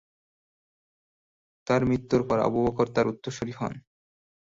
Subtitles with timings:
[1.67, 3.73] তার মৃত্যুর পর আবু বকর তার উত্তরসুরি হন।